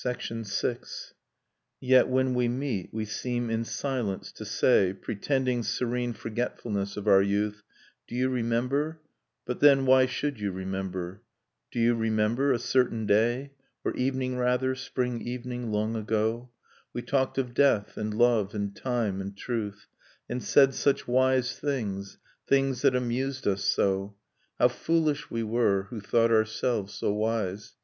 VI. 0.00 0.44
Yet 1.80 2.06
when 2.08 2.34
we 2.34 2.46
meet 2.46 2.94
we 2.94 3.04
seem 3.04 3.50
in 3.50 3.64
silence 3.64 4.30
to 4.30 4.44
say. 4.44 4.92
Pretending 4.92 5.64
serene 5.64 6.12
forgetfulness 6.12 6.96
of 6.96 7.08
our 7.08 7.22
youth, 7.22 7.64
*Do 8.06 8.14
you 8.14 8.28
remember... 8.28 9.00
but 9.44 9.58
then 9.58 9.84
why 9.84 10.06
should 10.06 10.38
you 10.38 10.52
remember! 10.52 11.06
[i6] 11.08 11.10
Nocturne 11.10 11.10
of 11.10 11.20
Remembered 11.42 11.50
Spring 11.50 11.66
Do 11.72 11.80
you 11.80 11.94
remember, 12.04 12.52
a 12.52 12.58
certain 12.60 13.06
day. 13.06 13.52
Or 13.84 13.96
evening 13.96 14.36
rather,— 14.36 14.74
spring 14.76 15.20
evening 15.22 15.72
long 15.72 15.96
ago,— 15.96 16.50
We 16.94 17.02
talked 17.02 17.36
of 17.36 17.52
death, 17.52 17.96
and 17.96 18.14
love, 18.14 18.54
and 18.54 18.76
time, 18.76 19.20
and 19.20 19.36
truth... 19.36 19.88
And 20.28 20.40
said 20.40 20.72
such 20.72 21.06
w^ise 21.06 21.58
things, 21.58 22.18
things 22.46 22.82
that 22.82 22.94
amused 22.94 23.48
us 23.48 23.64
so...? 23.64 24.14
How 24.60 24.68
foolish 24.68 25.32
we 25.32 25.42
were, 25.42 25.86
who 25.90 26.00
thought 26.00 26.30
ourselves 26.30 26.94
so 26.94 27.12
wise 27.12 27.74